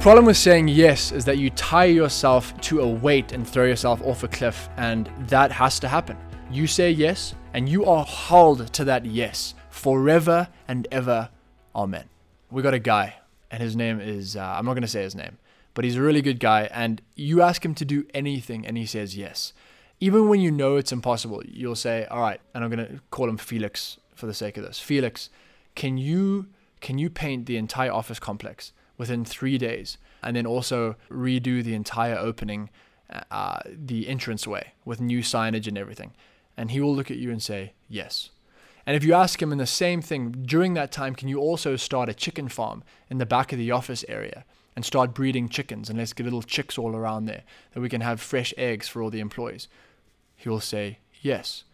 problem 0.00 0.26
with 0.26 0.36
saying 0.36 0.68
yes 0.68 1.10
is 1.10 1.24
that 1.24 1.38
you 1.38 1.50
tie 1.50 1.84
yourself 1.84 2.58
to 2.60 2.80
a 2.80 2.86
weight 2.86 3.32
and 3.32 3.46
throw 3.46 3.64
yourself 3.64 4.00
off 4.02 4.22
a 4.22 4.28
cliff, 4.28 4.68
and 4.76 5.10
that 5.28 5.50
has 5.50 5.80
to 5.80 5.88
happen. 5.88 6.16
You 6.50 6.66
say 6.66 6.90
yes, 6.90 7.34
and 7.54 7.68
you 7.68 7.84
are 7.86 8.04
held 8.04 8.72
to 8.74 8.84
that 8.84 9.04
yes 9.04 9.54
forever 9.70 10.48
and 10.68 10.86
ever. 10.92 11.30
Amen. 11.74 12.04
We 12.50 12.62
got 12.62 12.74
a 12.74 12.78
guy, 12.78 13.16
and 13.50 13.62
his 13.62 13.74
name 13.74 14.00
is, 14.00 14.36
uh, 14.36 14.42
I'm 14.42 14.64
not 14.64 14.74
going 14.74 14.82
to 14.82 14.88
say 14.88 15.02
his 15.02 15.14
name, 15.14 15.38
but 15.74 15.84
he's 15.84 15.96
a 15.96 16.02
really 16.02 16.22
good 16.22 16.40
guy, 16.40 16.68
and 16.72 17.02
you 17.14 17.42
ask 17.42 17.64
him 17.64 17.74
to 17.74 17.84
do 17.84 18.06
anything, 18.14 18.66
and 18.66 18.76
he 18.76 18.86
says 18.86 19.16
yes. 19.16 19.52
Even 19.98 20.28
when 20.28 20.40
you 20.40 20.50
know 20.50 20.76
it's 20.76 20.92
impossible, 20.92 21.42
you'll 21.46 21.74
say, 21.74 22.04
All 22.06 22.20
right, 22.20 22.40
and 22.54 22.62
I'm 22.62 22.70
going 22.70 22.86
to 22.86 23.00
call 23.10 23.28
him 23.28 23.38
Felix 23.38 23.98
for 24.14 24.26
the 24.26 24.34
sake 24.34 24.56
of 24.56 24.64
this. 24.64 24.78
Felix, 24.78 25.30
can 25.74 25.98
you 25.98 26.46
can 26.80 26.98
you 26.98 27.10
paint 27.10 27.46
the 27.46 27.56
entire 27.56 27.90
office 27.90 28.20
complex 28.20 28.72
within 28.98 29.24
three 29.24 29.58
days 29.58 29.98
and 30.22 30.36
then 30.36 30.46
also 30.46 30.96
redo 31.10 31.62
the 31.62 31.74
entire 31.74 32.16
opening, 32.16 32.70
uh, 33.30 33.60
the 33.66 34.08
entranceway 34.08 34.72
with 34.84 35.00
new 35.00 35.20
signage 35.20 35.66
and 35.66 35.78
everything? 35.78 36.12
And 36.56 36.70
he 36.70 36.80
will 36.80 36.94
look 36.94 37.10
at 37.10 37.18
you 37.18 37.30
and 37.30 37.42
say, 37.42 37.74
Yes. 37.88 38.30
And 38.86 38.94
if 38.94 39.02
you 39.02 39.14
ask 39.14 39.42
him 39.42 39.50
in 39.50 39.58
the 39.58 39.66
same 39.66 40.00
thing, 40.00 40.30
during 40.46 40.74
that 40.74 40.92
time, 40.92 41.16
can 41.16 41.28
you 41.28 41.40
also 41.40 41.74
start 41.74 42.08
a 42.08 42.14
chicken 42.14 42.48
farm 42.48 42.84
in 43.10 43.18
the 43.18 43.26
back 43.26 43.52
of 43.52 43.58
the 43.58 43.72
office 43.72 44.04
area 44.08 44.44
and 44.76 44.84
start 44.84 45.12
breeding 45.12 45.48
chickens 45.48 45.90
and 45.90 45.98
let's 45.98 46.12
get 46.12 46.22
little 46.22 46.42
chicks 46.42 46.78
all 46.78 46.94
around 46.94 47.24
there 47.24 47.42
that 47.72 47.80
we 47.80 47.88
can 47.88 48.00
have 48.00 48.20
fresh 48.20 48.54
eggs 48.56 48.86
for 48.86 49.02
all 49.02 49.10
the 49.10 49.20
employees? 49.20 49.66
He 50.36 50.48
will 50.48 50.60
say, 50.60 50.98
Yes. 51.20 51.64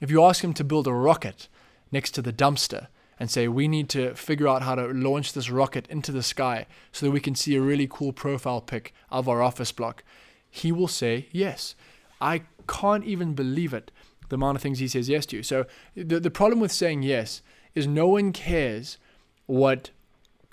If 0.00 0.10
you 0.10 0.22
ask 0.24 0.42
him 0.42 0.52
to 0.54 0.64
build 0.64 0.86
a 0.86 0.92
rocket 0.92 1.48
next 1.92 2.10
to 2.12 2.22
the 2.22 2.32
dumpster 2.32 2.88
and 3.18 3.30
say, 3.30 3.48
We 3.48 3.68
need 3.68 3.88
to 3.90 4.14
figure 4.14 4.48
out 4.48 4.62
how 4.62 4.74
to 4.74 4.86
launch 4.88 5.32
this 5.32 5.50
rocket 5.50 5.86
into 5.88 6.12
the 6.12 6.22
sky 6.22 6.66
so 6.92 7.06
that 7.06 7.12
we 7.12 7.20
can 7.20 7.34
see 7.34 7.56
a 7.56 7.60
really 7.60 7.88
cool 7.90 8.12
profile 8.12 8.60
pic 8.60 8.92
of 9.10 9.28
our 9.28 9.42
office 9.42 9.72
block, 9.72 10.04
he 10.50 10.72
will 10.72 10.88
say, 10.88 11.28
Yes. 11.32 11.74
I 12.20 12.42
can't 12.66 13.04
even 13.04 13.34
believe 13.34 13.74
it, 13.74 13.90
the 14.28 14.36
amount 14.36 14.56
of 14.56 14.62
things 14.62 14.78
he 14.78 14.88
says 14.88 15.08
yes 15.08 15.26
to. 15.26 15.42
So 15.42 15.66
the, 15.94 16.18
the 16.18 16.30
problem 16.30 16.60
with 16.60 16.72
saying 16.72 17.02
yes 17.02 17.42
is 17.74 17.86
no 17.86 18.08
one 18.08 18.32
cares 18.32 18.98
what 19.46 19.90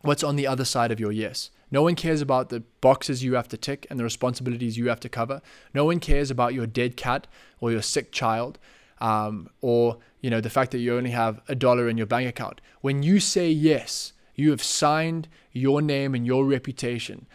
what's 0.02 0.24
on 0.24 0.36
the 0.36 0.46
other 0.46 0.66
side 0.66 0.92
of 0.92 1.00
your 1.00 1.12
yes. 1.12 1.50
No 1.72 1.82
one 1.82 1.96
cares 1.96 2.22
about 2.22 2.50
the 2.50 2.60
boxes 2.82 3.24
you 3.24 3.34
have 3.34 3.48
to 3.48 3.58
tick 3.58 3.88
and 3.90 3.98
the 3.98 4.04
responsibilities 4.04 4.78
you 4.78 4.90
have 4.90 5.00
to 5.00 5.10
cover. 5.10 5.42
No 5.74 5.86
one 5.86 6.00
cares 6.00 6.30
about 6.30 6.54
your 6.54 6.68
dead 6.68 6.96
cat 6.96 7.26
or 7.60 7.72
your 7.72 7.82
sick 7.82 8.12
child 8.12 8.60
um, 9.00 9.50
or 9.62 9.98
you 10.22 10.30
know 10.30 10.42
the 10.42 10.50
fact 10.50 10.72
that 10.72 10.80
you 10.80 10.96
only 10.96 11.12
have 11.12 11.42
a 11.48 11.56
dollar 11.56 11.90
in 11.90 11.98
your 11.98 12.08
bank 12.08 12.28
account. 12.28 12.62
When 12.82 13.04
you 13.04 13.20
say 13.20 13.50
yes, 13.50 14.14
you 14.36 14.52
have 14.52 14.64
signed 14.64 15.28
your 15.52 15.82
name 15.82 16.16
and 16.16 16.26
your 16.26 16.46
reputation 16.46 17.28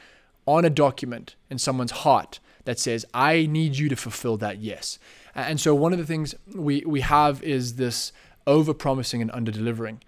on 0.47 0.65
a 0.65 0.71
document 0.71 1.37
in 1.51 1.59
someone's 1.59 1.91
heart 1.91 2.41
that 2.65 2.79
says, 2.79 3.05
"I 3.15 3.47
need 3.47 3.77
you 3.77 3.89
to 3.89 3.97
fulfill 3.97 4.37
that 4.39 4.59
yes." 4.59 4.99
And 5.35 5.61
so 5.61 5.75
one 5.75 5.93
of 5.93 5.99
the 5.99 6.07
things 6.07 6.35
we 6.55 6.83
we 6.87 7.01
have 7.01 7.43
is 7.43 7.77
this 7.77 8.13
over 8.47 8.75
promising 8.75 9.23
and 9.23 9.31
under 9.33 9.53
delivering. 9.53 10.03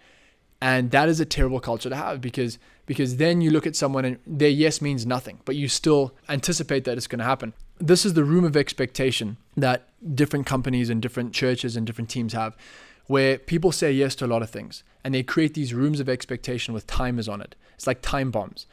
And 0.62 0.90
that 0.90 1.08
is 1.08 1.20
a 1.20 1.24
terrible 1.24 1.60
culture 1.60 1.88
to 1.88 1.96
have 1.96 2.20
because 2.20 2.58
because 2.86 3.16
then 3.16 3.40
you 3.40 3.50
look 3.50 3.66
at 3.66 3.76
someone 3.76 4.04
and 4.04 4.18
their 4.26 4.48
yes 4.48 4.82
means 4.82 5.06
nothing, 5.06 5.40
but 5.44 5.54
you 5.54 5.68
still 5.68 6.14
anticipate 6.28 6.84
that 6.84 6.96
it's 6.96 7.06
going 7.06 7.20
to 7.20 7.24
happen 7.24 7.52
this 7.80 8.04
is 8.04 8.14
the 8.14 8.24
room 8.24 8.44
of 8.44 8.56
expectation 8.56 9.38
that 9.56 9.88
different 10.14 10.46
companies 10.46 10.90
and 10.90 11.00
different 11.00 11.32
churches 11.32 11.76
and 11.76 11.86
different 11.86 12.10
teams 12.10 12.32
have 12.32 12.56
where 13.06 13.38
people 13.38 13.72
say 13.72 13.90
yes 13.90 14.14
to 14.14 14.24
a 14.24 14.28
lot 14.28 14.42
of 14.42 14.50
things 14.50 14.84
and 15.02 15.12
they 15.12 15.22
create 15.22 15.54
these 15.54 15.74
rooms 15.74 15.98
of 15.98 16.08
expectation 16.08 16.72
with 16.72 16.86
timers 16.86 17.28
on 17.28 17.40
it. 17.40 17.56
It's 17.74 17.86
like 17.86 18.02
time 18.02 18.30
bombs. 18.30 18.66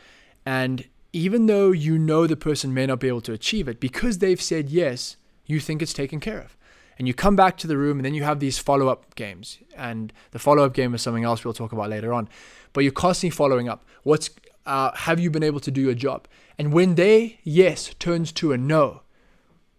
And 0.46 0.86
even 1.12 1.48
though 1.48 1.72
you 1.72 1.98
know 1.98 2.28
the 2.28 2.36
person 2.36 2.72
may 2.74 2.86
not 2.86 3.00
be 3.00 3.08
able 3.08 3.22
to 3.22 3.34
achieve 3.34 3.68
it, 3.68 3.80
because 3.80 4.20
they've 4.20 4.42
said 4.42 4.70
yes, 4.70 5.18
you 5.48 5.60
think 5.60 5.82
it's 5.82 5.94
taken 5.94 6.20
care 6.20 6.40
of. 6.40 6.56
And 7.00 7.08
you 7.08 7.14
come 7.14 7.36
back 7.36 7.58
to 7.58 7.68
the 7.68 7.78
room 7.78 7.98
and 7.98 8.06
then 8.06 8.14
you 8.14 8.24
have 8.24 8.40
these 8.40 8.60
follow 8.60 8.90
up 8.90 9.16
games. 9.16 9.58
And 9.76 10.14
the 10.32 10.40
follow 10.40 10.66
up 10.66 10.74
game 10.74 10.94
is 10.94 11.02
something 11.02 11.24
else 11.24 11.44
we'll 11.44 11.54
talk 11.54 11.72
about 11.72 11.90
later 11.90 12.14
on. 12.14 12.30
But 12.74 12.82
you're 12.82 12.92
constantly 12.92 13.36
following 13.36 13.70
up. 13.70 13.86
What's 14.04 14.30
uh, 14.68 14.92
have 14.96 15.20
you 15.20 15.32
been 15.32 15.44
able 15.44 15.62
to 15.62 15.72
do 15.72 15.82
your 15.82 15.94
job? 15.96 16.28
And 16.60 16.74
when 16.74 16.96
they 16.96 17.40
yes 17.44 17.96
turns 17.98 18.32
to 18.34 18.52
a 18.52 18.58
no, 18.58 19.02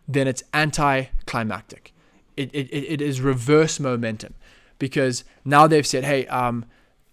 then 0.08 0.26
it's 0.26 0.42
anticlimactic. 0.54 1.92
It, 2.36 2.50
it, 2.54 2.74
it 2.74 3.00
is 3.00 3.20
reverse 3.20 3.78
momentum 3.78 4.34
because 4.78 5.24
now 5.44 5.66
they've 5.66 5.86
said, 5.86 6.04
hey, 6.04 6.26
um, 6.28 6.64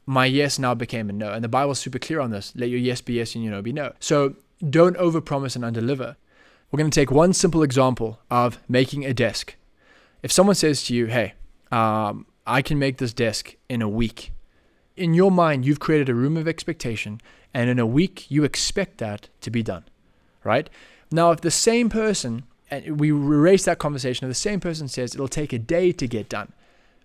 my 0.05 0.25
yes 0.25 0.57
now 0.57 0.73
became 0.73 1.09
a 1.09 1.13
no. 1.13 1.31
And 1.31 1.43
the 1.43 1.49
Bible's 1.49 1.79
super 1.79 1.99
clear 1.99 2.19
on 2.19 2.31
this. 2.31 2.53
Let 2.55 2.69
your 2.69 2.79
yes 2.79 3.01
be 3.01 3.13
yes 3.13 3.35
and 3.35 3.43
your 3.43 3.53
no 3.53 3.61
be 3.61 3.73
no. 3.73 3.93
So 3.99 4.35
don't 4.69 4.95
overpromise 4.97 5.55
and 5.55 5.65
underdeliver. 5.65 6.15
We're 6.71 6.77
going 6.77 6.91
to 6.91 6.99
take 6.99 7.11
one 7.11 7.33
simple 7.33 7.63
example 7.63 8.19
of 8.31 8.59
making 8.69 9.05
a 9.05 9.13
desk. 9.13 9.55
If 10.23 10.31
someone 10.31 10.55
says 10.55 10.83
to 10.83 10.95
you, 10.95 11.07
hey, 11.07 11.33
um, 11.71 12.25
I 12.47 12.61
can 12.61 12.79
make 12.79 12.97
this 12.97 13.13
desk 13.13 13.55
in 13.69 13.81
a 13.81 13.89
week, 13.89 14.31
in 14.95 15.13
your 15.13 15.31
mind, 15.31 15.65
you've 15.65 15.79
created 15.79 16.09
a 16.09 16.15
room 16.15 16.37
of 16.37 16.47
expectation, 16.47 17.19
and 17.53 17.69
in 17.69 17.79
a 17.79 17.85
week, 17.85 18.29
you 18.29 18.43
expect 18.43 18.97
that 18.99 19.29
to 19.41 19.49
be 19.49 19.61
done, 19.61 19.83
right? 20.43 20.69
Now, 21.11 21.31
if 21.31 21.41
the 21.41 21.51
same 21.51 21.89
person 21.89 22.43
and 22.71 22.99
we 22.99 23.09
erase 23.09 23.65
that 23.65 23.79
conversation, 23.79 24.27
the 24.27 24.33
same 24.33 24.59
person 24.59 24.87
says 24.87 25.13
it'll 25.13 25.27
take 25.27 25.53
a 25.53 25.59
day 25.59 25.91
to 25.91 26.07
get 26.07 26.29
done, 26.29 26.51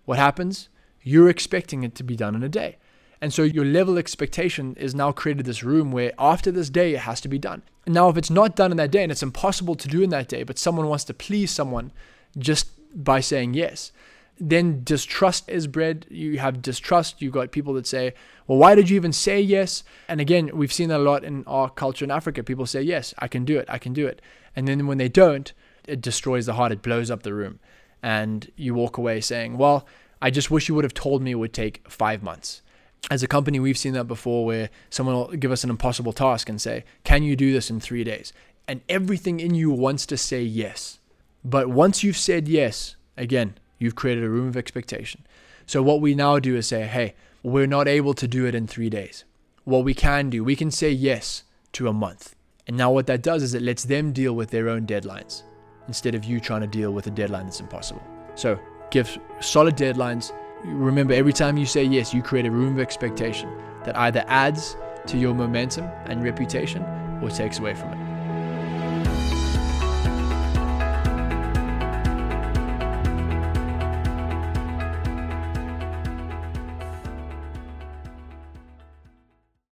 what 0.05 0.19
happens? 0.19 0.69
You're 1.03 1.29
expecting 1.29 1.83
it 1.83 1.95
to 1.97 2.03
be 2.03 2.17
done 2.17 2.35
in 2.35 2.43
a 2.43 2.49
day. 2.49 2.77
And 3.21 3.33
so 3.35 3.43
your 3.43 3.65
level 3.65 3.99
expectation 3.99 4.75
is 4.77 4.95
now 4.95 5.13
created 5.13 5.45
this 5.45 5.63
room 5.63 5.93
where 5.93 6.13
after 6.19 6.51
this 6.51 6.71
day 6.71 6.95
it 6.95 7.01
has 7.01 7.21
to 7.21 7.29
be 7.29 7.39
done. 7.39 7.63
Now, 7.87 8.09
if 8.09 8.17
it's 8.17 8.31
not 8.31 8.57
done 8.57 8.71
in 8.71 8.77
that 8.79 8.91
day 8.91 9.03
and 9.03 9.13
it's 9.13 9.23
impossible 9.23 9.75
to 9.75 9.89
do 9.89 10.03
in 10.03 10.11
that 10.11 10.29
day, 10.29 10.43
but 10.43 10.59
someone 10.59 10.89
wants 10.89 11.05
to 11.05 11.15
please 11.15 11.51
someone 11.51 11.93
just 12.39 12.69
by 12.95 13.21
saying 13.21 13.55
yes, 13.55 13.93
then 14.41 14.83
distrust 14.83 15.49
is 15.49 15.67
bred. 15.67 16.07
You 16.09 16.39
have 16.39 16.63
distrust. 16.63 17.21
You've 17.21 17.35
got 17.35 17.53
people 17.53 17.75
that 17.75 17.87
say, 17.87 18.15
well, 18.47 18.59
why 18.59 18.75
did 18.75 18.89
you 18.89 18.97
even 18.97 19.13
say 19.13 19.41
yes? 19.41 19.85
And 20.09 20.21
again, 20.21 20.51
we've 20.55 20.73
seen 20.73 20.89
that 20.89 21.01
a 21.01 21.03
lot 21.03 21.25
in 21.25 21.45
our 21.47 21.69
culture 21.69 22.05
in 22.05 22.11
Africa. 22.11 22.43
People 22.43 22.67
say, 22.67 22.83
yes, 22.83 23.15
I 23.19 23.29
can 23.29 23.45
do 23.45 23.59
it. 23.59 23.67
I 23.69 23.79
can 23.79 23.93
do 23.93 24.07
it. 24.07 24.23
And 24.57 24.67
then 24.67 24.87
when 24.87 24.99
they 24.99 25.09
don't, 25.09 25.53
it 25.87 26.01
destroys 26.01 26.47
the 26.47 26.55
heart. 26.55 26.73
It 26.73 26.83
blows 26.83 27.11
up 27.11 27.23
the 27.23 27.35
room. 27.35 27.61
And 28.03 28.51
you 28.57 28.75
walk 28.75 28.97
away 28.97 29.21
saying, 29.21 29.59
well, 29.59 29.87
I 30.23 30.31
just 30.31 30.51
wish 30.51 30.69
you 30.69 30.75
would 30.75 30.85
have 30.85 30.95
told 30.95 31.23
me 31.23 31.33
it 31.33 31.35
would 31.35 31.53
take 31.53 31.89
five 31.89 32.23
months. 32.23 32.63
As 33.11 33.23
a 33.23 33.29
company, 33.29 33.61
we've 33.61 33.79
seen 33.79 33.93
that 33.93 34.05
before 34.05 34.45
where 34.45 34.71
someone 34.89 35.17
will 35.17 35.29
give 35.29 35.53
us 35.53 35.65
an 35.65 35.71
impossible 35.71 36.13
task 36.13 36.49
and 36.49 36.61
say, 36.61 36.85
can 37.05 37.23
you 37.23 37.37
do 37.37 37.53
this 37.53 37.71
in 37.71 37.81
three 37.81 38.05
days? 38.05 38.33
And 38.67 38.81
everything 38.89 39.41
in 39.41 39.55
you 39.55 39.71
wants 39.71 40.07
to 40.07 40.17
say 40.17 40.43
yes. 40.43 40.99
But 41.45 41.69
once 41.69 42.03
you've 42.03 42.17
said 42.17 42.49
yes, 42.49 42.97
again, 43.17 43.55
You've 43.81 43.97
created 43.97 44.23
a 44.23 44.29
room 44.29 44.47
of 44.47 44.57
expectation. 44.57 45.27
So, 45.67 45.83
what 45.83 46.01
we 46.01 46.15
now 46.15 46.39
do 46.39 46.55
is 46.55 46.69
say, 46.69 46.87
hey, 46.87 47.15
we're 47.43 47.67
not 47.67 47.89
able 47.89 48.13
to 48.15 48.29
do 48.29 48.45
it 48.45 48.55
in 48.55 48.67
three 48.67 48.91
days. 48.91 49.25
What 49.65 49.85
we 49.85 49.95
can 49.95 50.31
do, 50.31 50.45
we 50.45 50.55
can 50.55 50.71
say 50.71 50.91
yes 50.91 51.45
to 51.73 51.89
a 51.89 51.93
month. 51.93 52.37
And 52.67 52.77
now, 52.77 52.93
what 52.93 53.07
that 53.07 53.23
does 53.23 53.43
is 53.43 53.55
it 53.55 53.63
lets 53.63 53.85
them 53.85 54.13
deal 54.13 54.35
with 54.35 54.51
their 54.51 54.69
own 54.69 54.87
deadlines 54.87 55.43
instead 55.89 56.15
of 56.15 56.25
you 56.25 56.41
trying 56.41 56.61
to 56.61 56.67
deal 56.67 56.93
with 56.93 57.07
a 57.07 57.11
deadline 57.11 57.47
that's 57.47 57.61
impossible. 57.61 58.03
So, 58.35 58.61
give 58.91 59.19
solid 59.41 59.77
deadlines. 59.77 60.33
Remember, 60.63 61.15
every 61.15 61.33
time 61.33 61.57
you 61.57 61.65
say 61.65 61.83
yes, 61.83 62.13
you 62.13 62.23
create 62.23 62.45
a 62.45 62.51
room 62.51 62.75
of 62.75 62.81
expectation 62.81 63.51
that 63.85 63.97
either 63.97 64.25
adds 64.27 64.77
to 65.07 65.17
your 65.17 65.35
momentum 65.35 65.87
and 66.05 66.23
reputation 66.23 66.83
or 67.23 67.31
takes 67.31 67.59
away 67.59 67.75
from 67.75 67.93
it. 67.95 68.10